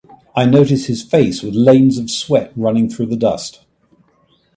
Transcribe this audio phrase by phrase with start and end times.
[0.35, 3.59] I notice his face with lanes of sweat running through the dust.